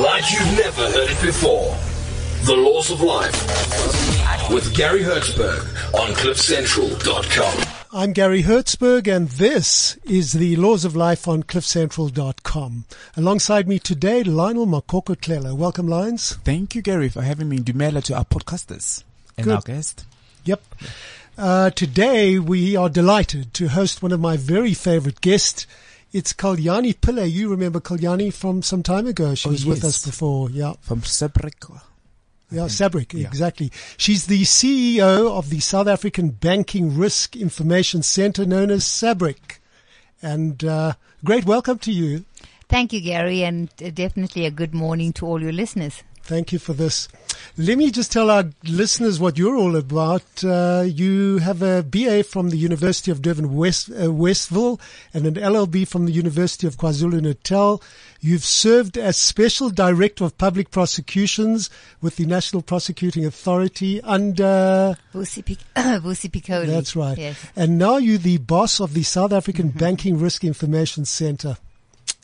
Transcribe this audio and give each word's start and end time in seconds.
like 0.00 0.32
you've 0.32 0.56
never 0.56 0.82
heard 0.90 1.10
it 1.10 1.20
before. 1.20 1.76
The 2.44 2.56
Laws 2.56 2.90
of 2.90 3.02
Life 3.02 4.50
with 4.50 4.74
Gary 4.74 5.02
Hertzberg 5.02 5.60
on 5.94 6.14
CliffCentral.com. 6.14 7.64
I'm 7.92 8.12
Gary 8.14 8.42
Hertzberg 8.44 9.14
and 9.14 9.28
this 9.28 9.96
is 10.04 10.32
the 10.32 10.56
Laws 10.56 10.86
of 10.86 10.96
Life 10.96 11.28
on 11.28 11.42
CliffCentral.com. 11.42 12.84
Alongside 13.16 13.68
me 13.68 13.78
today, 13.78 14.22
Lionel 14.22 14.66
Makoko 14.66 15.16
Clelo. 15.16 15.54
Welcome, 15.54 15.86
Lions. 15.86 16.36
Thank 16.44 16.74
you, 16.74 16.80
Gary, 16.80 17.10
for 17.10 17.20
having 17.20 17.50
me. 17.50 17.58
Dumela 17.58 18.02
to 18.04 18.16
our 18.16 18.24
podcasters 18.24 19.04
and 19.36 19.46
Good. 19.46 19.54
our 19.54 19.60
guest. 19.62 20.06
Yep. 20.44 20.62
Uh, 21.36 21.70
today 21.70 22.38
we 22.38 22.74
are 22.74 22.88
delighted 22.88 23.52
to 23.54 23.68
host 23.68 24.02
one 24.02 24.12
of 24.12 24.20
my 24.20 24.38
very 24.38 24.72
favorite 24.72 25.20
guests. 25.20 25.66
It's 26.12 26.32
Kalyani 26.32 26.94
Pillay. 26.94 27.30
You 27.30 27.48
remember 27.50 27.80
Kalyani 27.80 28.32
from 28.32 28.62
some 28.62 28.82
time 28.82 29.06
ago. 29.06 29.34
She 29.34 29.48
Oh, 29.48 29.52
was 29.52 29.64
with 29.64 29.84
us 29.84 30.04
before. 30.04 30.50
Yeah. 30.50 30.74
From 30.80 31.02
Sabric. 31.02 31.80
Yeah, 32.52 32.62
Sabric, 32.62 33.12
yeah. 33.12 33.28
exactly. 33.28 33.70
She's 33.96 34.26
the 34.26 34.42
CEO 34.42 35.30
of 35.30 35.50
the 35.50 35.60
South 35.60 35.86
African 35.86 36.30
Banking 36.30 36.96
Risk 36.96 37.36
Information 37.36 38.02
Center 38.02 38.44
known 38.44 38.72
as 38.72 38.82
Sabric. 38.84 39.60
And, 40.20 40.64
uh, 40.64 40.94
great 41.24 41.44
welcome 41.44 41.78
to 41.78 41.92
you. 41.92 42.24
Thank 42.68 42.92
you, 42.92 43.00
Gary, 43.00 43.44
and 43.44 43.68
uh, 43.84 43.90
definitely 43.90 44.46
a 44.46 44.50
good 44.50 44.74
morning 44.74 45.12
to 45.14 45.26
all 45.26 45.40
your 45.40 45.52
listeners. 45.52 46.02
Thank 46.30 46.52
you 46.52 46.60
for 46.60 46.74
this. 46.74 47.08
Let 47.58 47.76
me 47.76 47.90
just 47.90 48.12
tell 48.12 48.30
our 48.30 48.44
listeners 48.62 49.18
what 49.18 49.36
you're 49.36 49.56
all 49.56 49.74
about. 49.74 50.44
Uh, 50.44 50.84
you 50.86 51.38
have 51.38 51.60
a 51.60 51.82
BA 51.82 52.22
from 52.22 52.50
the 52.50 52.56
University 52.56 53.10
of 53.10 53.20
Durban 53.20 53.56
West, 53.56 53.90
uh, 53.90 54.12
Westville 54.12 54.80
and 55.12 55.26
an 55.26 55.34
LLB 55.34 55.88
from 55.88 56.06
the 56.06 56.12
University 56.12 56.68
of 56.68 56.76
KwaZulu 56.76 57.20
Natal. 57.20 57.82
You've 58.20 58.44
served 58.44 58.96
as 58.96 59.16
Special 59.16 59.70
Director 59.70 60.22
of 60.22 60.38
Public 60.38 60.70
Prosecutions 60.70 61.68
with 62.00 62.14
the 62.14 62.26
National 62.26 62.62
Prosecuting 62.62 63.24
Authority 63.26 64.00
under 64.02 64.96
Vusi 65.12 65.42
Pikoli. 65.42 66.66
That's 66.68 66.94
right. 66.94 67.18
Yes. 67.18 67.44
And 67.56 67.76
now 67.76 67.96
you're 67.96 68.18
the 68.18 68.38
boss 68.38 68.80
of 68.80 68.94
the 68.94 69.02
South 69.02 69.32
African 69.32 69.70
Banking 69.70 70.20
Risk 70.20 70.44
Information 70.44 71.04
Center. 71.06 71.56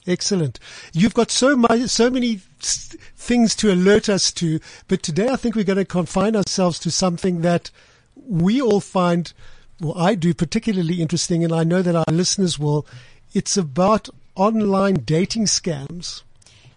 Excellent. 0.06 0.61
You've 0.92 1.15
got 1.15 1.31
so 1.31 1.56
much, 1.56 1.89
so 1.89 2.11
many 2.11 2.41
things 2.61 3.56
to 3.56 3.73
alert 3.73 4.09
us 4.09 4.31
to, 4.33 4.61
but 4.87 5.03
today 5.03 5.28
I 5.28 5.37
think 5.37 5.55
we're 5.55 5.65
going 5.65 5.78
to 5.78 5.84
confine 5.84 6.37
ourselves 6.37 6.78
to 6.81 6.91
something 6.91 7.41
that 7.41 7.70
we 8.15 8.61
all 8.61 8.81
find, 8.81 9.33
well, 9.81 9.98
I 9.98 10.15
do 10.15 10.33
particularly 10.33 11.03
interesting, 11.03 11.43
and 11.43 11.53
I 11.53 11.65
know 11.65 11.83
that 11.83 11.97
our 11.97 12.05
listeners 12.11 12.59
will. 12.59 12.87
It's 13.34 13.56
about 13.56 14.09
online 14.37 15.03
dating 15.05 15.47
scams. 15.47 16.23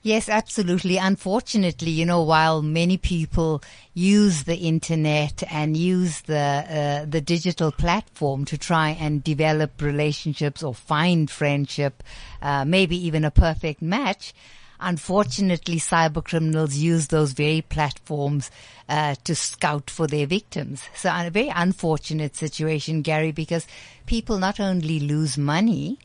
Yes, 0.02 0.30
absolutely. 0.30 0.96
Unfortunately, 0.98 1.92
you 1.92 2.06
know, 2.06 2.22
while 2.24 2.62
many 2.62 2.96
people 2.98 3.62
use 3.94 4.44
the 4.46 4.56
internet 4.56 5.44
and 5.52 5.76
use 5.76 6.22
the 6.22 7.04
uh, 7.04 7.06
the 7.06 7.20
digital 7.20 7.72
platform 7.74 8.46
to 8.46 8.58
try 8.58 8.92
and 8.92 9.22
develop 9.22 9.82
relationships 9.82 10.64
or 10.64 10.74
find 10.74 11.30
friendship, 11.30 12.02
uh, 12.42 12.64
maybe 12.64 12.96
even 13.06 13.26
a 13.26 13.32
perfect 13.32 13.82
match, 13.82 14.34
unfortunately, 14.80 15.76
cyber 15.76 16.24
criminals 16.24 16.76
use 16.76 17.08
those 17.08 17.34
very 17.34 17.62
platforms 17.62 18.50
uh, 18.88 19.16
to 19.26 19.36
scout 19.36 19.90
for 19.90 20.08
their 20.08 20.26
victims. 20.26 20.82
So, 20.96 21.10
a 21.14 21.30
very 21.30 21.50
unfortunate 21.54 22.38
situation, 22.38 23.02
Gary, 23.02 23.34
because 23.34 23.68
people 24.06 24.38
not 24.40 24.62
only 24.62 25.02
lose 25.02 25.38
money 25.38 26.00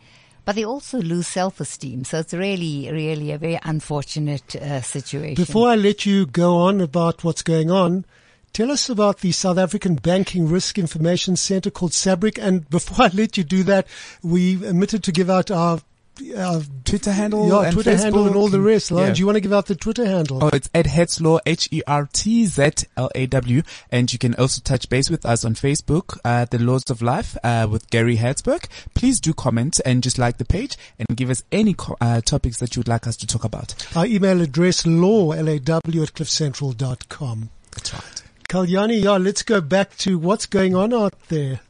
but 0.45 0.57
they 0.57 0.65
also 0.65 1.01
lose 1.01 1.27
self-esteem. 1.27 2.05
So 2.05 2.19
it's 2.19 2.35
really, 2.35 2.91
really 2.91 3.31
a 3.33 3.39
very 3.39 3.59
unfortunate 3.63 4.57
uh, 4.57 4.83
situation. 4.83 5.43
Before 5.43 5.69
I 5.69 5.75
let 5.75 6.05
you 6.05 6.27
go 6.27 6.57
on 6.57 6.81
about 6.81 7.25
what's 7.25 7.43
going 7.43 7.71
on, 7.71 8.05
tell 8.53 8.71
us 8.71 8.89
about 8.89 9.21
the 9.21 9.33
South 9.33 9.59
African 9.59 9.95
Banking 9.95 10.49
Risk 10.49 10.79
Information 10.79 11.37
Center 11.37 11.71
called 11.71 11.93
Sabric. 11.93 12.39
And 12.39 12.69
before 12.71 13.07
I 13.07 13.11
let 13.15 13.37
you 13.37 13.45
do 13.45 13.63
that, 13.65 13.87
we 14.23 14.67
omitted 14.67 15.03
to 15.05 15.13
give 15.13 15.31
out 15.31 15.51
our, 15.51 15.81
our 16.37 16.63
Twitter 16.85 17.11
handle 17.13 17.49
yeah, 17.49 17.63
and 17.63 17.73
Twitter 17.73 17.97
handle 17.97 18.27
and 18.27 18.37
all 18.37 18.49
the 18.49 18.61
rest. 18.61 18.91
Lion, 18.91 19.09
Yeah. 19.09 19.15
do 19.15 19.19
you 19.21 19.27
want 19.27 19.37
to 19.37 19.41
give 19.41 19.53
out 19.53 19.67
the 19.67 19.75
Twitter 19.75 20.07
handle? 20.07 20.39
Oh, 20.43 20.51
it's 20.53 20.71
Ed 20.75 20.87
Hertzlaw, 20.87 21.41
H-E-R-T-Z-L-A-W. 22.55 23.63
And 23.91 24.13
you 24.13 24.19
can 24.19 24.35
also 24.37 24.61
touch 24.63 24.89
base 24.89 25.11
with 25.11 25.25
us 25.27 25.45
on 25.45 25.55
Facebook, 25.55 26.19
uh, 26.25 26.47
The 26.51 26.59
Laws 26.59 26.85
of 26.91 27.03
Life, 27.03 27.37
uh, 27.43 27.67
with 27.71 27.91
Gary 27.91 28.17
Hertzberg. 28.19 28.67
Please 28.95 29.21
do 29.21 29.33
comment 29.33 29.81
and 29.85 30.03
just 30.03 30.19
like 30.19 30.39
the 30.39 30.45
page 30.45 30.77
and 30.99 31.17
give 31.17 31.31
us 31.31 31.43
any 31.51 31.75
co- 31.75 31.97
uh, 32.01 32.21
topics 32.21 32.59
that 32.59 32.77
you 32.77 32.81
would 32.81 32.89
like 32.89 33.07
us 33.07 33.17
to 33.17 33.27
talk 33.27 33.45
about. 33.45 33.75
Our 33.97 34.07
email 34.07 34.41
address, 34.41 34.87
law, 34.87 35.33
L-A-W 35.33 36.03
at 36.03 36.13
cliffcentral.com. 36.15 37.51
That's 37.73 37.93
right. 37.95 38.23
Kalyani, 38.49 39.03
yeah, 39.03 39.13
let's 39.17 39.43
go 39.43 39.61
back 39.61 39.97
to 39.99 40.19
what's 40.19 40.47
going 40.47 40.75
on 40.77 40.93
out 40.95 41.15
there. 41.29 41.61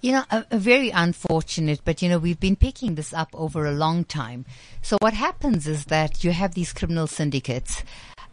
You 0.00 0.12
know, 0.12 0.24
a, 0.30 0.46
a 0.52 0.58
very 0.58 0.90
unfortunate, 0.90 1.80
but 1.84 2.02
you 2.02 2.08
know, 2.08 2.18
we've 2.18 2.38
been 2.38 2.54
picking 2.54 2.94
this 2.94 3.12
up 3.12 3.30
over 3.34 3.66
a 3.66 3.72
long 3.72 4.04
time. 4.04 4.44
So 4.80 4.96
what 5.00 5.12
happens 5.14 5.66
is 5.66 5.86
that 5.86 6.22
you 6.22 6.30
have 6.30 6.54
these 6.54 6.72
criminal 6.72 7.08
syndicates 7.08 7.82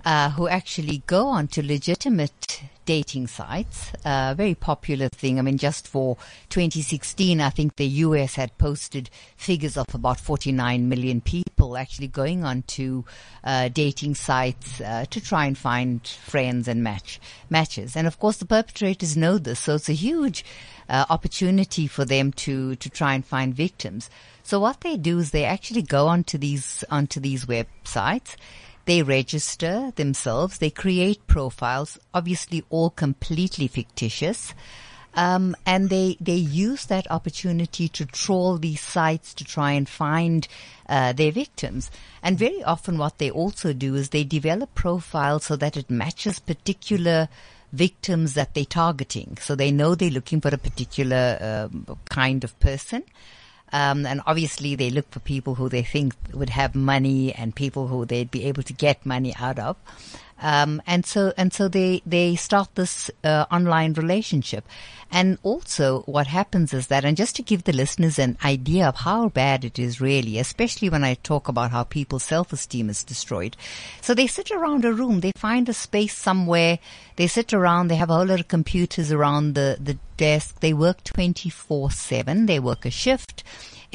uh, 0.05 0.29
who 0.29 0.47
actually 0.47 1.01
go 1.07 1.27
on 1.27 1.47
to 1.47 1.65
legitimate 1.65 2.61
dating 2.85 3.25
sites. 3.25 3.91
A 4.05 4.35
very 4.37 4.53
popular 4.53 5.09
thing. 5.09 5.39
I 5.39 5.41
mean, 5.41 5.57
just 5.57 5.87
for 5.87 6.15
2016, 6.49 7.41
I 7.41 7.49
think 7.49 7.75
the 7.75 7.87
US 7.87 8.35
had 8.35 8.55
posted 8.57 9.09
figures 9.35 9.75
of 9.75 9.93
about 9.93 10.19
49 10.19 10.87
million 10.87 11.21
people 11.21 11.75
actually 11.75 12.07
going 12.07 12.43
on 12.43 12.61
to 12.63 13.03
uh, 13.43 13.69
dating 13.69 14.15
sites 14.15 14.79
uh, 14.81 15.05
to 15.09 15.19
try 15.19 15.45
and 15.45 15.57
find 15.57 16.07
friends 16.07 16.67
and 16.67 16.83
match 16.83 17.19
matches. 17.49 17.95
And 17.95 18.05
of 18.05 18.19
course, 18.19 18.37
the 18.37 18.45
perpetrators 18.45 19.17
know 19.17 19.37
this, 19.37 19.61
so 19.61 19.75
it's 19.75 19.89
a 19.89 19.93
huge 19.93 20.45
uh, 20.87 21.05
opportunity 21.09 21.87
for 21.87 22.05
them 22.05 22.31
to 22.33 22.75
to 22.75 22.89
try 22.89 23.15
and 23.15 23.25
find 23.25 23.55
victims. 23.55 24.09
So 24.43 24.59
what 24.59 24.81
they 24.81 24.95
do 24.95 25.17
is 25.17 25.31
they 25.31 25.45
actually 25.45 25.81
go 25.81 26.07
onto 26.07 26.37
these 26.37 26.83
onto 26.91 27.19
these 27.19 27.45
websites. 27.45 28.35
They 28.85 29.01
register 29.01 29.91
themselves. 29.95 30.59
They 30.59 30.69
create 30.69 31.27
profiles, 31.27 31.97
obviously 32.13 32.63
all 32.69 32.91
completely 32.91 33.67
fictitious. 33.67 34.53
Um, 35.15 35.55
and 35.65 35.89
they, 35.89 36.17
they 36.19 36.35
use 36.35 36.85
that 36.87 37.09
opportunity 37.09 37.87
to 37.89 38.05
trawl 38.05 38.57
these 38.57 38.81
sites 38.81 39.33
to 39.35 39.45
try 39.45 39.71
and 39.71 39.87
find 39.87 40.47
uh, 40.89 41.13
their 41.13 41.31
victims. 41.31 41.89
And 42.21 42.37
very 42.37 42.61
often 42.63 42.97
what 42.97 43.17
they 43.17 43.31
also 43.31 43.71
do 43.71 43.95
is 43.95 44.09
they 44.09 44.25
develop 44.25 44.75
profiles 44.75 45.45
so 45.45 45.55
that 45.55 45.77
it 45.77 45.89
matches 45.89 46.39
particular 46.39 47.29
victims 47.71 48.33
that 48.33 48.53
they're 48.53 48.65
targeting. 48.65 49.37
So 49.39 49.55
they 49.55 49.71
know 49.71 49.95
they're 49.95 50.09
looking 50.09 50.41
for 50.41 50.49
a 50.49 50.57
particular 50.57 51.69
um, 51.71 51.97
kind 52.09 52.43
of 52.43 52.59
person. 52.59 53.03
Um, 53.71 54.05
and 54.05 54.21
obviously 54.25 54.75
they 54.75 54.89
look 54.89 55.09
for 55.11 55.19
people 55.19 55.55
who 55.55 55.69
they 55.69 55.83
think 55.83 56.13
would 56.33 56.49
have 56.51 56.75
money 56.75 57.33
and 57.33 57.55
people 57.55 57.87
who 57.87 58.05
they'd 58.05 58.31
be 58.31 58.45
able 58.45 58.63
to 58.63 58.73
get 58.73 59.05
money 59.05 59.33
out 59.37 59.59
of. 59.59 59.75
Um, 60.41 60.81
and 60.85 61.05
so, 61.05 61.33
and 61.37 61.53
so 61.53 61.67
they, 61.67 62.01
they 62.05 62.35
start 62.35 62.69
this, 62.75 63.09
uh, 63.23 63.45
online 63.51 63.93
relationship. 63.93 64.65
And 65.11 65.37
also 65.43 66.01
what 66.01 66.27
happens 66.27 66.73
is 66.73 66.87
that, 66.87 67.05
and 67.05 67.15
just 67.15 67.35
to 67.37 67.41
give 67.41 67.63
the 67.63 67.73
listeners 67.73 68.19
an 68.19 68.37
idea 68.43 68.87
of 68.87 68.97
how 68.97 69.29
bad 69.29 69.63
it 69.63 69.79
is 69.79 70.01
really, 70.01 70.39
especially 70.39 70.89
when 70.89 71.03
I 71.03 71.13
talk 71.13 71.47
about 71.47 71.71
how 71.71 71.83
people's 71.83 72.23
self-esteem 72.23 72.89
is 72.89 73.03
destroyed. 73.03 73.55
So 74.01 74.13
they 74.13 74.27
sit 74.27 74.51
around 74.51 74.83
a 74.83 74.91
room, 74.91 75.21
they 75.21 75.31
find 75.37 75.69
a 75.69 75.73
space 75.73 76.17
somewhere, 76.17 76.79
they 77.15 77.27
sit 77.27 77.53
around, 77.53 77.87
they 77.87 77.95
have 77.95 78.09
a 78.09 78.15
whole 78.15 78.25
lot 78.25 78.39
of 78.39 78.47
computers 78.47 79.11
around 79.11 79.53
the, 79.53 79.77
the 79.79 79.97
desk, 80.17 80.59
they 80.59 80.73
work 80.73 81.03
24-7, 81.03 82.47
they 82.47 82.59
work 82.59 82.85
a 82.85 82.91
shift, 82.91 83.43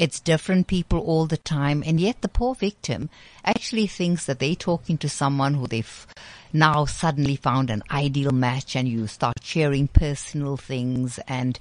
it's 0.01 0.19
different 0.19 0.65
people 0.65 0.97
all 0.97 1.27
the 1.27 1.37
time, 1.37 1.83
and 1.85 1.99
yet 1.99 2.21
the 2.21 2.27
poor 2.27 2.55
victim 2.55 3.07
actually 3.45 3.85
thinks 3.85 4.25
that 4.25 4.39
they're 4.39 4.55
talking 4.55 4.97
to 4.97 5.07
someone 5.07 5.53
who 5.53 5.67
they've 5.67 6.07
now 6.51 6.85
suddenly 6.85 7.35
found 7.35 7.69
an 7.69 7.83
ideal 7.91 8.31
match, 8.31 8.75
and 8.75 8.87
you 8.87 9.05
start 9.05 9.37
sharing 9.43 9.87
personal 9.87 10.57
things 10.57 11.19
and 11.27 11.59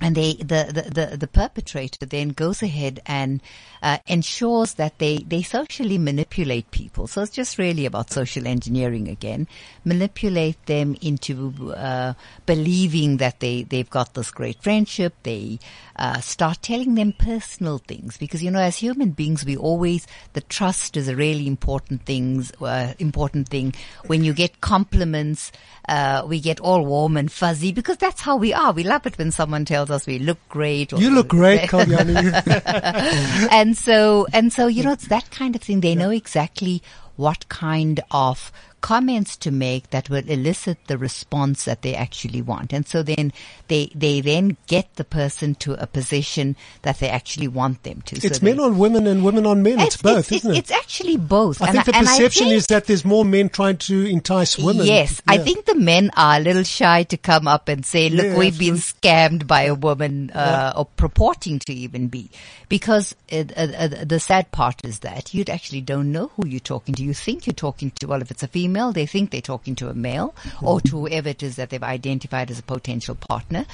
and 0.00 0.14
they 0.14 0.34
the, 0.34 0.44
the, 0.44 0.90
the, 0.90 1.16
the 1.16 1.26
perpetrator 1.26 2.04
then 2.04 2.30
goes 2.30 2.62
ahead 2.62 3.00
and 3.06 3.40
uh, 3.82 3.98
ensures 4.06 4.74
that 4.74 4.98
they, 4.98 5.18
they 5.18 5.42
socially 5.42 5.96
manipulate 5.96 6.70
people. 6.70 7.06
So 7.06 7.22
it's 7.22 7.30
just 7.30 7.56
really 7.58 7.86
about 7.86 8.10
social 8.10 8.46
engineering 8.46 9.08
again. 9.08 9.46
Manipulate 9.84 10.64
them 10.66 10.96
into 11.00 11.72
uh, 11.72 12.14
believing 12.46 13.18
that 13.18 13.40
they, 13.40 13.62
they've 13.62 13.88
got 13.88 14.14
this 14.14 14.30
great 14.30 14.62
friendship. 14.62 15.14
They 15.22 15.60
uh, 15.96 16.20
start 16.20 16.62
telling 16.62 16.94
them 16.94 17.12
personal 17.12 17.78
things 17.78 18.16
because 18.18 18.42
you 18.42 18.50
know 18.50 18.60
as 18.60 18.76
human 18.76 19.10
beings 19.10 19.44
we 19.46 19.56
always 19.56 20.06
the 20.34 20.42
trust 20.42 20.96
is 20.96 21.08
a 21.08 21.16
really 21.16 21.46
important 21.46 22.04
things 22.04 22.52
uh, 22.60 22.92
important 22.98 23.48
thing. 23.48 23.74
When 24.06 24.24
you 24.24 24.34
get 24.34 24.60
compliments, 24.60 25.52
uh, 25.88 26.24
we 26.26 26.40
get 26.40 26.60
all 26.60 26.84
warm 26.84 27.16
and 27.16 27.30
fuzzy 27.30 27.72
because 27.72 27.96
that's 27.96 28.20
how 28.20 28.36
we 28.36 28.52
are. 28.52 28.72
We 28.72 28.82
love 28.82 29.06
it 29.06 29.16
when 29.16 29.30
someone 29.30 29.64
tells 29.64 29.85
us 29.90 30.06
we 30.06 30.18
look 30.18 30.38
great. 30.48 30.92
Or 30.92 30.98
You 30.98 31.10
look 31.10 31.28
great, 31.28 31.68
Kalyani. 31.70 33.48
and 33.52 33.76
so 33.76 34.26
and 34.32 34.52
so 34.52 34.66
you 34.66 34.82
know 34.82 34.92
it's 34.92 35.08
that 35.08 35.30
kind 35.30 35.54
of 35.56 35.62
thing 35.62 35.80
they 35.80 35.94
know 35.94 36.10
exactly 36.10 36.82
what 37.16 37.48
kind 37.48 38.00
of 38.10 38.52
comments 38.80 39.36
to 39.36 39.50
make 39.50 39.90
that 39.90 40.08
will 40.08 40.28
elicit 40.28 40.78
the 40.86 40.96
response 40.98 41.64
that 41.64 41.82
they 41.82 41.94
actually 41.94 42.40
want 42.42 42.72
and 42.72 42.86
so 42.86 43.02
then 43.02 43.32
they 43.68 43.90
they 43.94 44.20
then 44.20 44.56
get 44.66 44.86
the 44.96 45.04
person 45.04 45.54
to 45.54 45.72
a 45.82 45.86
position 45.86 46.54
that 46.82 46.98
they 47.00 47.08
actually 47.08 47.48
want 47.48 47.82
them 47.82 48.00
to 48.02 48.16
it's 48.16 48.38
so 48.38 48.44
men 48.44 48.56
they, 48.58 48.62
on 48.62 48.78
women 48.78 49.06
and 49.06 49.24
women 49.24 49.46
on 49.46 49.62
men. 49.62 49.80
It's, 49.80 49.96
both, 49.96 50.30
it's, 50.30 50.44
isn't 50.44 50.54
it? 50.54 50.58
it's 50.58 50.70
actually 50.70 51.16
both 51.16 51.60
I 51.60 51.66
And 51.68 51.74
think 51.74 51.86
the 51.86 51.92
perception 51.92 52.44
think- 52.44 52.54
is 52.56 52.66
that 52.66 52.84
there's 52.86 53.04
more 53.04 53.24
men 53.24 53.48
trying 53.48 53.78
to 53.78 54.06
entice 54.06 54.58
women. 54.58 54.86
Yes, 54.86 55.22
I 55.26 55.38
think 55.38 55.64
the 55.64 55.74
men 55.74 56.10
are 56.16 56.36
a 56.36 56.40
little 56.40 56.62
shy 56.62 57.02
to 57.04 57.16
come 57.16 57.48
up 57.48 57.68
and 57.68 57.84
say, 57.84 58.08
"Look, 58.08 58.26
Yeah, 58.26 58.36
we've 58.38 58.58
been 58.58 58.74
scammed 58.74 59.46
by 59.46 59.62
a 59.62 59.74
woman," 59.74 60.30
uh, 60.30 60.72
or 60.76 60.86
purporting 60.96 61.58
to 61.60 61.72
even 61.72 62.08
be, 62.08 62.30
because 62.68 63.14
uh, 63.32 63.44
uh, 63.56 63.66
uh, 63.78 64.04
the 64.04 64.20
sad 64.20 64.50
part 64.52 64.84
is 64.84 65.00
that 65.00 65.34
you 65.34 65.44
actually 65.48 65.80
don't 65.80 66.12
know 66.12 66.30
who 66.36 66.46
you're 66.46 66.60
talking 66.60 66.94
to. 66.96 67.02
You 67.02 67.14
think 67.14 67.46
you're 67.46 67.54
talking 67.54 67.90
to, 68.00 68.06
well, 68.06 68.22
if 68.22 68.30
it's 68.30 68.42
a 68.42 68.48
female, 68.48 68.65
they 68.92 69.06
think 69.06 69.30
they're 69.30 69.40
talking 69.40 69.74
to 69.76 69.88
a 69.88 69.94
male 69.94 70.34
or 70.62 70.80
to 70.80 70.90
whoever 71.00 71.28
it 71.30 71.42
is 71.42 71.56
that 71.56 71.70
they've 71.70 71.82
identified 71.82 72.50
as 72.50 72.58
a 72.58 72.62
potential 72.62 73.14
partner. 73.14 73.66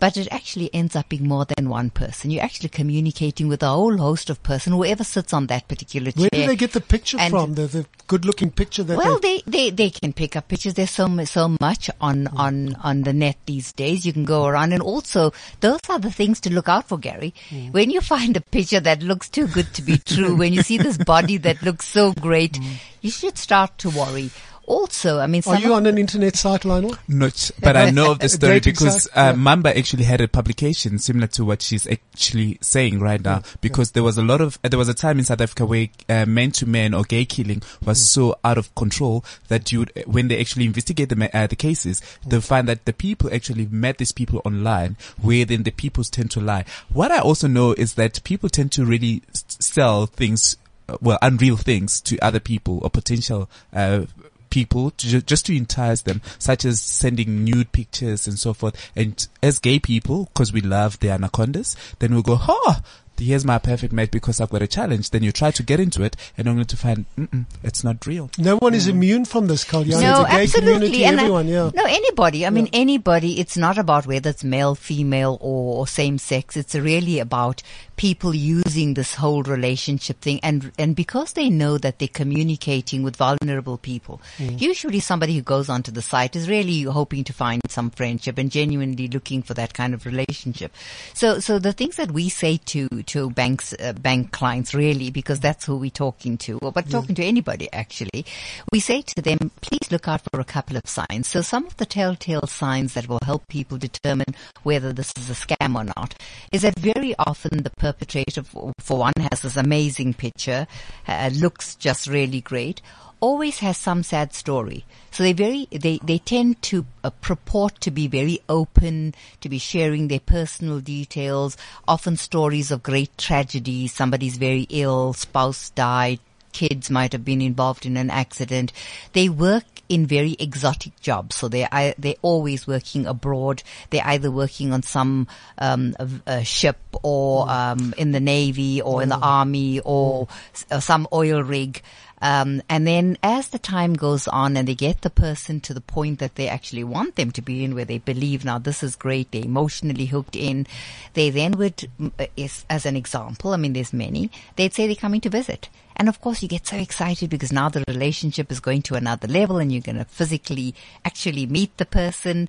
But 0.00 0.16
it 0.16 0.28
actually 0.30 0.74
ends 0.74 0.96
up 0.96 1.10
being 1.10 1.28
more 1.28 1.44
than 1.44 1.68
one 1.68 1.90
person. 1.90 2.30
You're 2.30 2.42
actually 2.42 2.70
communicating 2.70 3.48
with 3.48 3.62
a 3.62 3.68
whole 3.68 3.98
host 3.98 4.30
of 4.30 4.42
person, 4.42 4.72
whoever 4.72 5.04
sits 5.04 5.32
on 5.32 5.46
that 5.48 5.68
particular 5.68 6.10
chair. 6.10 6.28
Where 6.32 6.40
do 6.42 6.46
they 6.46 6.56
get 6.56 6.72
the 6.72 6.80
picture 6.80 7.18
And- 7.20 7.30
from? 7.30 7.54
The, 7.54 7.66
the 7.66 7.86
good-looking 8.06 8.50
picture 8.50 8.82
that 8.82 8.96
Well, 8.96 9.18
they, 9.20 9.42
they, 9.46 9.70
they, 9.70 9.70
they 9.70 9.90
can 9.90 10.12
pick 10.12 10.36
up 10.36 10.48
pictures. 10.48 10.74
There's 10.74 10.90
so 10.90 11.06
so 11.24 11.56
much 11.60 11.90
on, 12.00 12.26
on, 12.28 12.74
on 12.76 13.02
the 13.02 13.12
net 13.12 13.36
these 13.46 13.72
days. 13.72 14.06
You 14.06 14.12
can 14.12 14.24
go 14.24 14.46
around 14.46 14.72
and 14.72 14.82
also 14.82 15.32
those 15.60 15.80
are 15.88 15.98
the 15.98 16.10
things 16.10 16.40
to 16.40 16.52
look 16.52 16.68
out 16.68 16.88
for, 16.88 16.98
Gary. 16.98 17.34
When 17.70 17.90
you 17.90 18.00
find 18.00 18.36
a 18.36 18.40
picture 18.40 18.80
that 18.80 19.02
looks 19.02 19.28
too 19.28 19.46
good 19.46 19.72
to 19.74 19.82
be 19.82 19.98
true, 19.98 20.34
when 20.34 20.52
you 20.52 20.62
see 20.62 20.78
this 20.78 20.96
body 20.96 21.36
that 21.38 21.62
looks 21.62 21.86
so 21.86 22.12
great, 22.12 22.52
mm. 22.60 22.76
you 23.00 23.10
should 23.10 23.36
start 23.36 23.76
to 23.78 23.90
worry. 23.90 24.30
Also, 24.70 25.18
I 25.18 25.26
mean, 25.26 25.42
Are 25.48 25.58
you 25.58 25.74
on 25.74 25.84
an 25.86 25.98
internet 25.98 26.36
site, 26.36 26.64
Lionel? 26.64 26.94
Not, 27.08 27.50
but 27.60 27.76
I 27.76 27.90
know 27.90 28.12
of 28.12 28.20
the 28.20 28.28
story 28.38 28.60
because 28.60 29.02
site? 29.02 29.16
uh, 29.16 29.30
Yeah. 29.30 29.32
Mamba 29.32 29.76
actually 29.76 30.04
had 30.04 30.20
a 30.20 30.28
publication 30.28 31.00
similar 31.00 31.26
to 31.26 31.44
what 31.44 31.60
she's 31.60 31.88
actually 31.88 32.56
saying 32.60 33.00
right 33.00 33.20
now. 33.20 33.42
Because 33.60 33.90
there 33.92 34.04
was 34.04 34.16
a 34.16 34.22
lot 34.22 34.40
of, 34.40 34.60
uh, 34.62 34.68
there 34.68 34.78
was 34.78 34.88
a 34.88 34.94
time 34.94 35.18
in 35.18 35.24
South 35.24 35.40
Africa 35.40 35.66
where 35.66 35.88
uh, 36.08 36.24
man 36.24 36.52
to 36.52 36.66
man 36.66 36.94
or 36.94 37.02
gay 37.02 37.24
killing 37.24 37.62
was 37.84 38.00
so 38.08 38.36
out 38.44 38.58
of 38.58 38.72
control 38.76 39.24
that 39.48 39.72
you, 39.72 39.80
would, 39.80 40.04
when 40.06 40.28
they 40.28 40.38
actually 40.38 40.66
investigate 40.66 41.08
the 41.08 41.16
ma- 41.16 41.28
uh, 41.34 41.48
the 41.48 41.56
cases, 41.56 42.00
they 42.24 42.40
find 42.40 42.68
that 42.68 42.84
the 42.84 42.92
people 42.92 43.28
actually 43.34 43.66
met 43.72 43.98
these 43.98 44.12
people 44.12 44.40
online, 44.44 44.96
where 45.20 45.44
then 45.44 45.64
the 45.64 45.72
people 45.72 46.04
tend 46.04 46.30
to 46.30 46.40
lie. 46.40 46.64
What 46.92 47.10
I 47.10 47.18
also 47.18 47.48
know 47.48 47.72
is 47.72 47.94
that 47.94 48.22
people 48.22 48.48
tend 48.48 48.70
to 48.72 48.84
really 48.84 49.22
s- 49.34 49.44
sell 49.58 50.06
things, 50.06 50.56
uh, 50.88 50.96
well, 51.00 51.18
unreal 51.22 51.56
things 51.56 52.00
to 52.02 52.16
other 52.20 52.38
people 52.38 52.78
or 52.82 52.88
potential. 52.90 53.50
Uh, 53.74 54.02
people 54.50 54.90
to 54.92 55.06
ju- 55.08 55.20
just 55.20 55.46
to 55.46 55.56
entice 55.56 56.02
them, 56.02 56.20
such 56.38 56.64
as 56.64 56.80
sending 56.80 57.44
nude 57.44 57.72
pictures 57.72 58.26
and 58.26 58.38
so 58.38 58.52
forth. 58.52 58.90
And 58.94 59.26
as 59.42 59.58
gay 59.58 59.78
people, 59.78 60.24
because 60.26 60.52
we 60.52 60.60
love 60.60 60.98
the 61.00 61.10
anacondas, 61.10 61.76
then 61.98 62.12
we'll 62.12 62.22
go, 62.22 62.38
oh, 62.40 62.80
here's 63.20 63.44
my 63.44 63.58
perfect 63.58 63.92
match 63.92 64.10
because 64.10 64.40
I've 64.40 64.50
got 64.50 64.62
a 64.62 64.66
challenge. 64.66 65.10
Then 65.10 65.22
you 65.22 65.32
try 65.32 65.50
to 65.50 65.62
get 65.62 65.80
into 65.80 66.02
it 66.02 66.16
and 66.36 66.48
only 66.48 66.64
to 66.64 66.76
find, 66.76 67.06
mm 67.16 67.44
it's 67.62 67.84
not 67.84 68.06
real. 68.06 68.30
No 68.38 68.56
one 68.56 68.74
is 68.74 68.86
immune 68.88 69.24
from 69.24 69.46
this, 69.46 69.64
Kalyani. 69.64 70.00
no, 70.02 70.22
the 70.22 70.28
gay 70.28 70.42
absolutely. 70.42 70.90
community, 70.90 71.04
and 71.04 71.20
I- 71.20 71.40
yeah. 71.42 71.70
No, 71.74 71.84
anybody. 71.84 72.46
I 72.46 72.50
mean, 72.50 72.68
anybody. 72.72 73.38
It's 73.40 73.56
not 73.56 73.78
about 73.78 74.06
whether 74.06 74.30
it's 74.30 74.44
male, 74.44 74.74
female, 74.74 75.38
or, 75.40 75.78
or 75.78 75.86
same 75.86 76.18
sex. 76.18 76.56
It's 76.56 76.74
really 76.74 77.18
about 77.18 77.62
people 77.96 78.34
using 78.34 78.94
this 78.94 79.14
whole 79.14 79.42
relationship 79.42 80.20
thing, 80.20 80.40
and 80.42 80.72
and 80.78 80.96
because 80.96 81.34
they 81.34 81.50
know 81.50 81.76
that 81.78 81.98
they're 81.98 82.08
communicating 82.08 83.02
with 83.02 83.16
vulnerable 83.16 83.76
people. 83.76 84.20
Usually, 84.38 85.00
somebody 85.00 85.34
who 85.36 85.42
goes 85.42 85.68
onto 85.68 85.92
the 85.92 86.02
site 86.02 86.34
is 86.34 86.48
really 86.48 86.82
hoping 86.82 87.24
to 87.24 87.32
find 87.32 87.60
some 87.68 87.90
friendship 87.90 88.38
and 88.38 88.50
genuinely 88.50 89.08
looking 89.08 89.42
for 89.42 89.54
that 89.54 89.74
kind 89.74 89.92
of 89.94 90.06
relationship. 90.06 90.72
So, 91.14 91.40
so 91.40 91.58
the 91.58 91.72
things 91.72 91.96
that 91.96 92.12
we 92.12 92.28
say 92.28 92.56
to 92.56 93.02
to 93.10 93.30
banks, 93.30 93.74
uh, 93.80 93.92
bank 93.92 94.30
clients, 94.30 94.74
really, 94.74 95.10
because 95.10 95.40
that's 95.40 95.64
who 95.64 95.76
we're 95.76 95.90
talking 95.90 96.38
to, 96.38 96.58
but 96.60 96.88
talking 96.88 97.14
to 97.16 97.24
anybody 97.24 97.68
actually, 97.72 98.24
we 98.72 98.78
say 98.78 99.02
to 99.02 99.20
them, 99.20 99.50
please 99.60 99.90
look 99.90 100.06
out 100.06 100.22
for 100.32 100.40
a 100.40 100.44
couple 100.44 100.76
of 100.76 100.86
signs. 100.86 101.26
So 101.28 101.42
some 101.42 101.66
of 101.66 101.76
the 101.76 101.86
telltale 101.86 102.46
signs 102.46 102.94
that 102.94 103.08
will 103.08 103.18
help 103.24 103.48
people 103.48 103.78
determine 103.78 104.34
whether 104.62 104.92
this 104.92 105.12
is 105.16 105.28
a 105.28 105.34
scam 105.34 105.74
or 105.74 105.84
not 105.84 106.14
is 106.52 106.62
that 106.62 106.78
very 106.78 107.14
often 107.18 107.62
the 107.62 107.70
perpetrator, 107.70 108.42
for 108.42 108.72
for 108.78 108.98
one, 108.98 109.12
has 109.30 109.42
this 109.42 109.56
amazing 109.56 110.14
picture, 110.14 110.66
uh, 111.08 111.30
looks 111.32 111.74
just 111.74 112.06
really 112.06 112.40
great, 112.40 112.80
always 113.20 113.58
has 113.60 113.76
some 113.76 114.02
sad 114.02 114.32
story. 114.34 114.84
So 115.10 115.22
they 115.22 115.32
very, 115.32 115.66
they, 115.70 115.98
they 116.02 116.18
tend 116.18 116.62
to 116.62 116.86
uh, 117.04 117.10
purport 117.10 117.80
to 117.82 117.90
be 117.90 118.06
very 118.06 118.40
open, 118.48 119.14
to 119.40 119.48
be 119.48 119.58
sharing 119.58 120.08
their 120.08 120.20
personal 120.20 120.80
details, 120.80 121.56
often 121.86 122.16
stories 122.16 122.70
of 122.70 122.82
great 122.82 123.16
tragedy. 123.18 123.86
Somebody's 123.88 124.38
very 124.38 124.66
ill, 124.70 125.12
spouse 125.12 125.70
died, 125.70 126.20
kids 126.52 126.90
might 126.90 127.12
have 127.12 127.24
been 127.24 127.40
involved 127.42 127.86
in 127.86 127.96
an 127.96 128.10
accident. 128.10 128.72
They 129.12 129.28
work 129.28 129.64
in 129.88 130.06
very 130.06 130.36
exotic 130.38 130.98
jobs, 131.00 131.34
so 131.34 131.48
they 131.48 131.64
are 131.64 131.94
they're 131.98 132.14
always 132.22 132.64
working 132.68 133.06
abroad. 133.06 133.62
They're 133.90 134.06
either 134.06 134.30
working 134.30 134.72
on 134.72 134.84
some 134.84 135.26
um, 135.58 135.96
a, 135.98 136.08
a 136.26 136.44
ship 136.44 136.78
or 137.02 137.50
um, 137.50 137.92
in 137.98 138.12
the 138.12 138.20
navy 138.20 138.80
or 138.80 139.02
in 139.02 139.08
the 139.08 139.16
army 139.18 139.80
or 139.80 140.28
s- 140.54 140.66
uh, 140.70 140.78
some 140.78 141.08
oil 141.12 141.42
rig. 141.42 141.82
Um, 142.22 142.62
and 142.68 142.86
then 142.86 143.16
as 143.22 143.48
the 143.48 143.58
time 143.58 143.94
goes 143.94 144.28
on 144.28 144.56
and 144.56 144.68
they 144.68 144.74
get 144.74 145.00
the 145.00 145.10
person 145.10 145.60
to 145.60 145.74
the 145.74 145.80
point 145.80 146.18
that 146.18 146.34
they 146.34 146.48
actually 146.48 146.84
want 146.84 147.16
them 147.16 147.30
to 147.32 147.42
be 147.42 147.64
in 147.64 147.74
where 147.74 147.84
they 147.84 147.98
believe 147.98 148.44
now 148.44 148.58
this 148.58 148.82
is 148.82 148.94
great, 148.94 149.30
they're 149.30 149.44
emotionally 149.44 150.06
hooked 150.06 150.36
in, 150.36 150.66
they 151.14 151.30
then 151.30 151.52
would, 151.52 151.88
uh, 152.18 152.26
as 152.68 152.86
an 152.86 152.96
example, 152.96 153.52
I 153.52 153.56
mean 153.56 153.72
there's 153.72 153.92
many, 153.92 154.30
they'd 154.56 154.74
say 154.74 154.86
they're 154.86 154.96
coming 154.96 155.22
to 155.22 155.30
visit. 155.30 155.68
And 155.96 156.08
of 156.08 156.20
course 156.20 156.42
you 156.42 156.48
get 156.48 156.66
so 156.66 156.76
excited 156.76 157.30
because 157.30 157.52
now 157.52 157.68
the 157.68 157.84
relationship 157.88 158.50
is 158.52 158.60
going 158.60 158.82
to 158.82 158.94
another 158.94 159.28
level 159.28 159.58
and 159.58 159.72
you're 159.72 159.82
going 159.82 159.98
to 159.98 160.04
physically 160.04 160.74
actually 161.04 161.46
meet 161.46 161.76
the 161.76 161.86
person. 161.86 162.48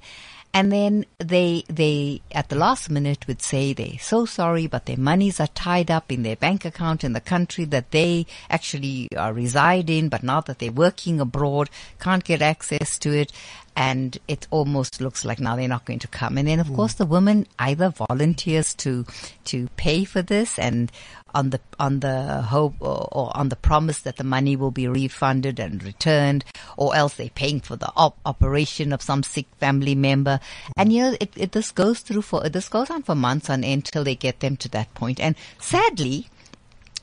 And 0.53 0.69
then 0.71 1.05
they, 1.17 1.63
they, 1.69 2.21
at 2.31 2.49
the 2.49 2.57
last 2.57 2.89
minute 2.89 3.25
would 3.27 3.41
say 3.41 3.71
they're 3.71 3.97
so 3.99 4.25
sorry, 4.25 4.67
but 4.67 4.85
their 4.85 4.97
monies 4.97 5.39
are 5.39 5.47
tied 5.47 5.89
up 5.89 6.11
in 6.11 6.23
their 6.23 6.35
bank 6.35 6.65
account 6.65 7.05
in 7.05 7.13
the 7.13 7.21
country 7.21 7.63
that 7.65 7.91
they 7.91 8.25
actually 8.49 9.07
reside 9.31 9.89
in, 9.89 10.09
but 10.09 10.23
now 10.23 10.41
that 10.41 10.59
they're 10.59 10.71
working 10.71 11.21
abroad, 11.21 11.69
can't 11.99 12.25
get 12.25 12.41
access 12.41 12.99
to 12.99 13.17
it. 13.17 13.31
And 13.75 14.17
it 14.27 14.47
almost 14.51 14.99
looks 14.99 15.23
like 15.23 15.39
now 15.39 15.55
they're 15.55 15.67
not 15.67 15.85
going 15.85 15.99
to 15.99 16.07
come. 16.07 16.37
And 16.37 16.47
then 16.47 16.59
of 16.59 16.67
hmm. 16.67 16.75
course 16.75 16.93
the 16.93 17.05
woman 17.05 17.47
either 17.57 17.89
volunteers 17.89 18.73
to, 18.75 19.05
to 19.45 19.67
pay 19.77 20.03
for 20.03 20.21
this 20.21 20.59
and 20.59 20.91
on 21.33 21.49
the 21.51 21.59
on 21.79 21.99
the 21.99 22.41
hope 22.41 22.75
or, 22.79 23.07
or 23.11 23.35
on 23.35 23.49
the 23.49 23.55
promise 23.55 23.99
that 23.99 24.17
the 24.17 24.23
money 24.23 24.55
will 24.55 24.71
be 24.71 24.87
refunded 24.87 25.59
and 25.59 25.83
returned, 25.83 26.45
or 26.77 26.95
else 26.95 27.15
they're 27.15 27.29
paying 27.29 27.59
for 27.59 27.75
the 27.75 27.91
op- 27.95 28.17
operation 28.25 28.93
of 28.93 29.01
some 29.01 29.23
sick 29.23 29.47
family 29.59 29.95
member. 29.95 30.39
And 30.77 30.91
you 30.91 31.03
know, 31.03 31.17
it, 31.19 31.31
it 31.35 31.51
this 31.51 31.71
goes 31.71 31.99
through 31.99 32.23
for 32.23 32.47
this 32.49 32.69
goes 32.69 32.89
on 32.89 33.03
for 33.03 33.15
months 33.15 33.49
on 33.49 33.63
end 33.63 33.85
till 33.85 34.03
they 34.03 34.15
get 34.15 34.39
them 34.39 34.57
to 34.57 34.69
that 34.69 34.93
point. 34.93 35.19
And 35.19 35.35
sadly, 35.59 36.27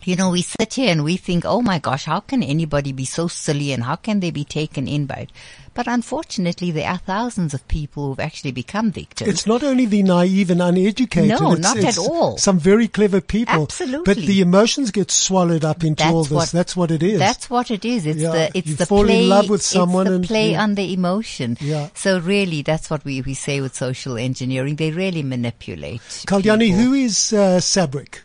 you 0.05 0.17
know, 0.17 0.31
we 0.31 0.43
sit 0.43 0.75
here 0.75 0.91
and 0.91 1.05
we 1.05 1.17
think, 1.17 1.45
oh 1.45 1.61
my 1.61 1.79
gosh, 1.79 2.05
how 2.05 2.21
can 2.21 2.43
anybody 2.43 2.93
be 2.93 3.05
so 3.05 3.29
silly 3.29 3.73
and 3.73 3.83
how 3.83 3.97
can 3.97 4.21
they 4.21 4.31
be 4.31 4.45
taken 4.45 4.87
in 4.87 5.07
by 5.07 5.29
it? 5.29 5.33
But 5.79 5.87
unfortunately, 5.87 6.73
there 6.73 6.91
are 6.91 6.99
thousands 6.99 7.55
of 7.55 7.69
people 7.69 8.09
who've 8.09 8.19
actually 8.19 8.51
become 8.51 8.91
victims. 8.91 9.31
It's 9.31 9.47
not 9.47 9.63
only 9.63 9.87
the 9.87 10.03
naive 10.03 10.51
and 10.51 10.61
uneducated. 10.61 11.41
No, 11.41 11.53
it's, 11.53 11.61
not 11.61 11.77
at 11.77 11.97
all. 11.97 12.37
Some 12.37 12.59
very 12.59 12.89
clever 12.89 13.21
people. 13.21 13.63
Absolutely. 13.63 14.03
But 14.13 14.17
the 14.27 14.41
emotions 14.41 14.91
get 14.91 15.13
swallowed 15.13 15.65
up 15.65 15.85
into 15.85 16.03
That's 16.03 16.13
all 16.13 16.25
this. 16.25 16.33
what- 16.33 16.51
That's 16.51 16.75
what 16.75 16.91
it 16.91 17.05
is. 17.05 17.21
That's 17.21 17.49
what 17.49 17.71
it 17.71 17.85
is. 17.85 18.07
It's 18.07 18.19
Yeah, 18.19 18.33
the 18.33 18.59
it's 18.59 18.75
the 18.75 18.87
fall 18.87 19.03
in 19.03 19.07
play. 19.07 19.27
love 19.29 19.49
with 19.49 19.63
someone 19.63 20.09
it's 20.09 20.11
the 20.11 20.17
and- 20.17 20.27
play 20.27 20.51
yeah. 20.51 20.63
on 20.65 20.75
the 20.75 20.93
emotion. 20.93 21.57
Yeah. 21.61 21.91
So 21.95 22.19
really, 22.19 22.63
that's 22.63 22.91
what 22.91 23.05
we, 23.05 23.23
we 23.23 23.35
say 23.35 23.61
with 23.61 23.77
social 23.77 24.17
engineering. 24.19 24.75
They 24.75 24.91
really 24.91 25.23
manipulate. 25.23 26.01
Kalyani, 26.27 26.73
who 26.73 26.93
is 26.93 27.33
uh, 27.33 27.61
Sabric? 27.61 28.19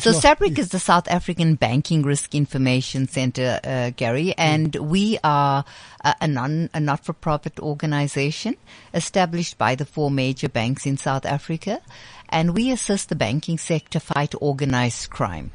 So 0.00 0.12
SABRIC 0.12 0.60
is 0.60 0.68
the 0.68 0.78
South 0.78 1.08
African 1.08 1.56
Banking 1.56 2.02
Risk 2.02 2.36
Information 2.36 3.08
Center, 3.08 3.58
uh, 3.64 3.90
Gary, 3.96 4.32
and 4.38 4.76
we 4.76 5.18
are 5.24 5.64
a, 6.04 6.14
a 6.20 6.28
non, 6.28 6.70
a 6.72 6.78
not-for-profit 7.00 7.58
organization 7.60 8.56
established 8.92 9.56
by 9.56 9.74
the 9.74 9.86
four 9.86 10.10
major 10.10 10.48
banks 10.48 10.84
in 10.84 10.96
South 10.98 11.24
Africa, 11.24 11.80
and 12.28 12.54
we 12.54 12.70
assist 12.70 13.08
the 13.08 13.16
banking 13.16 13.58
sector 13.58 14.00
fight 14.00 14.34
organized 14.40 15.08
crime. 15.10 15.50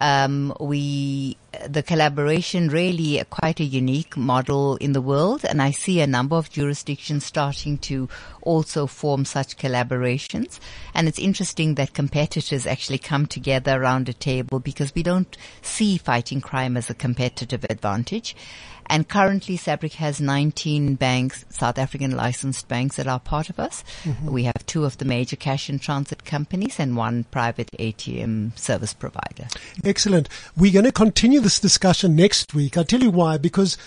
Um, 0.00 0.52
we, 0.60 1.36
the 1.66 1.82
collaboration 1.82 2.68
really 2.68 3.22
quite 3.30 3.58
a 3.60 3.64
unique 3.64 4.16
model 4.16 4.76
in 4.76 4.92
the 4.92 5.00
world, 5.00 5.44
and 5.44 5.62
I 5.62 5.70
see 5.70 6.00
a 6.00 6.06
number 6.06 6.36
of 6.36 6.50
jurisdictions 6.50 7.24
starting 7.24 7.78
to 7.78 8.08
also 8.42 8.86
form 8.86 9.24
such 9.24 9.56
collaborations. 9.56 10.60
And 10.94 11.08
it's 11.08 11.18
interesting 11.18 11.74
that 11.76 11.94
competitors 11.94 12.66
actually 12.66 12.98
come 12.98 13.26
together 13.26 13.80
around 13.80 14.08
a 14.08 14.14
table 14.14 14.60
because 14.60 14.94
we 14.94 15.02
don't 15.02 15.36
see 15.62 15.96
fighting 15.96 16.40
crime 16.40 16.76
as 16.76 16.90
a 16.90 16.94
competitive 16.94 17.64
advantage. 17.70 18.36
And 18.90 19.08
currently 19.08 19.56
SABRIC 19.56 19.94
has 19.94 20.20
19 20.20 20.94
banks, 20.94 21.44
South 21.50 21.78
African 21.78 22.16
licensed 22.16 22.68
banks 22.68 22.96
that 22.96 23.06
are 23.06 23.20
part 23.20 23.50
of 23.50 23.60
us. 23.60 23.84
Mm-hmm. 24.04 24.30
We 24.30 24.44
have 24.44 24.64
two 24.66 24.84
of 24.84 24.96
the 24.98 25.04
major 25.04 25.36
cash 25.36 25.68
and 25.68 25.80
transit 25.80 26.24
companies 26.24 26.80
and 26.80 26.96
one 26.96 27.24
private 27.24 27.70
ATM 27.78 28.58
service 28.58 28.94
provider. 28.94 29.48
Excellent. 29.84 30.28
We're 30.56 30.72
going 30.72 30.86
to 30.86 30.92
continue 30.92 31.40
this 31.48 31.58
discussion 31.58 32.14
next 32.14 32.52
week. 32.52 32.76
I'll 32.76 32.84
tell 32.84 33.02
you 33.02 33.10
why, 33.10 33.38
because 33.38 33.78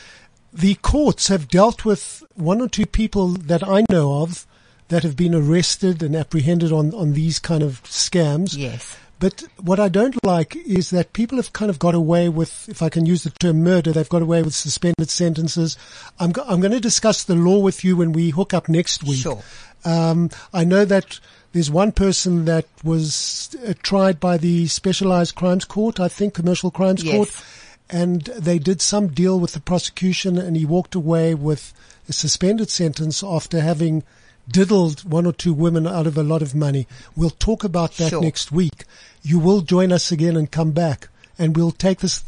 the 0.51 0.73
courts 0.81 1.27
have 1.27 1.47
dealt 1.47 1.85
with 1.85 2.23
one 2.33 2.59
or 2.59 2.67
two 2.67 2.87
people 2.87 3.27
that 3.27 3.61
I 3.61 3.85
know 3.87 4.23
of 4.23 4.47
that 4.87 5.03
have 5.03 5.15
been 5.15 5.35
arrested 5.35 6.01
and 6.01 6.15
apprehended 6.15 6.71
on, 6.71 6.91
on 6.95 7.13
these 7.13 7.37
kind 7.37 7.61
of 7.61 7.83
scams. 7.83 8.57
Yes. 8.57 8.97
But 9.19 9.43
what 9.61 9.79
I 9.79 9.89
don't 9.89 10.17
like 10.25 10.55
is 10.55 10.89
that 10.89 11.13
people 11.13 11.37
have 11.37 11.53
kind 11.53 11.69
of 11.69 11.77
got 11.77 11.93
away 11.93 12.29
with, 12.29 12.67
if 12.67 12.81
I 12.81 12.89
can 12.89 13.05
use 13.05 13.23
the 13.23 13.29
term 13.29 13.61
murder, 13.61 13.91
they've 13.91 14.09
got 14.09 14.23
away 14.23 14.41
with 14.41 14.55
suspended 14.55 15.11
sentences. 15.11 15.77
I'm, 16.19 16.31
go- 16.31 16.45
I'm 16.47 16.61
going 16.61 16.73
to 16.73 16.79
discuss 16.79 17.23
the 17.23 17.35
law 17.35 17.59
with 17.59 17.83
you 17.83 17.95
when 17.95 18.11
we 18.11 18.31
hook 18.31 18.55
up 18.55 18.69
next 18.69 19.03
week. 19.03 19.21
Sure. 19.21 19.43
Um, 19.85 20.31
I 20.51 20.63
know 20.63 20.83
that 20.85 21.19
there's 21.53 21.69
one 21.71 21.91
person 21.91 22.45
that 22.45 22.65
was 22.83 23.55
uh, 23.67 23.73
tried 23.83 24.19
by 24.19 24.37
the 24.37 24.67
Specialized 24.67 25.35
Crimes 25.35 25.65
Court, 25.65 25.99
I 25.99 26.07
think, 26.07 26.33
Commercial 26.33 26.71
Crimes 26.71 27.03
Yes. 27.03 27.15
Court, 27.15 27.45
and 27.89 28.21
they 28.21 28.57
did 28.57 28.81
some 28.81 29.07
deal 29.07 29.39
with 29.39 29.53
the 29.53 29.59
prosecution, 29.59 30.37
and 30.37 30.55
he 30.55 30.65
walked 30.65 30.95
away 30.95 31.35
with 31.35 31.73
a 32.07 32.13
suspended 32.13 32.69
sentence 32.69 33.23
after 33.23 33.59
having 33.61 34.03
diddled 34.49 35.01
one 35.09 35.25
or 35.25 35.33
two 35.33 35.53
women 35.53 35.85
out 35.85 36.07
of 36.07 36.17
a 36.17 36.23
lot 36.23 36.41
of 36.41 36.55
money. 36.55 36.87
We'll 37.15 37.29
talk 37.31 37.63
about 37.63 37.93
that 37.97 38.09
Sure. 38.11 38.21
next 38.21 38.51
week. 38.51 38.85
You 39.21 39.37
will 39.39 39.61
join 39.61 39.91
us 39.91 40.11
again 40.11 40.35
and 40.35 40.49
come 40.49 40.71
back, 40.71 41.09
and 41.37 41.55
we'll 41.55 41.71
take 41.71 41.99
this 41.99 42.23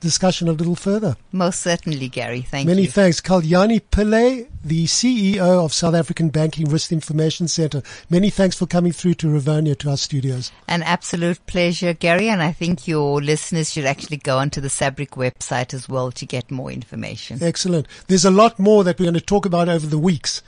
discussion 0.00 0.48
a 0.48 0.52
little 0.52 0.74
further. 0.74 1.16
Most 1.32 1.60
certainly, 1.60 2.08
Gary. 2.08 2.42
Thank 2.42 2.66
Many 2.66 2.82
you. 2.82 2.88
Many 2.88 2.90
thanks. 2.90 3.20
Kalyani 3.20 3.80
Pillay, 3.90 4.48
the 4.64 4.84
CEO 4.86 5.64
of 5.64 5.72
South 5.72 5.94
African 5.94 6.28
Banking 6.30 6.68
Risk 6.68 6.90
Information 6.92 7.46
Center. 7.48 7.82
Many 8.08 8.30
thanks 8.30 8.56
for 8.56 8.66
coming 8.66 8.92
through 8.92 9.14
to 9.14 9.26
Rivonia 9.28 9.76
to 9.78 9.90
our 9.90 9.96
studios. 9.96 10.50
An 10.68 10.82
absolute 10.82 11.44
pleasure, 11.46 11.92
Gary, 11.92 12.28
and 12.28 12.42
I 12.42 12.52
think 12.52 12.88
your 12.88 13.20
listeners 13.22 13.70
should 13.70 13.84
actually 13.84 14.16
go 14.18 14.38
onto 14.38 14.60
the 14.60 14.68
Sabric 14.68 15.10
website 15.10 15.72
as 15.74 15.88
well 15.88 16.10
to 16.12 16.26
get 16.26 16.50
more 16.50 16.70
information. 16.72 17.42
Excellent. 17.42 17.86
There's 18.08 18.24
a 18.24 18.30
lot 18.30 18.58
more 18.58 18.84
that 18.84 18.98
we're 18.98 19.04
going 19.06 19.14
to 19.14 19.20
talk 19.20 19.46
about 19.46 19.68
over 19.68 19.86
the 19.86 19.98
weeks 19.98 20.42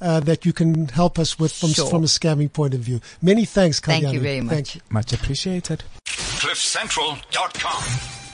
uh, 0.00 0.20
that 0.20 0.44
you 0.44 0.52
can 0.52 0.88
help 0.88 1.18
us 1.18 1.38
with 1.38 1.52
from, 1.52 1.70
Sure. 1.70 1.88
from 1.88 2.02
a 2.02 2.06
scamming 2.06 2.52
point 2.52 2.74
of 2.74 2.80
view. 2.80 3.00
Many 3.22 3.44
thanks, 3.44 3.80
Kalyani. 3.80 4.02
Thank 4.02 4.14
you 4.14 4.20
very 4.20 4.40
much. 4.40 4.50
Thank 4.54 4.66
much. 4.66 4.74
you. 4.76 4.80
Much 4.90 5.12
appreciated. 5.12 5.84
CliffCentral.com. 6.06 8.33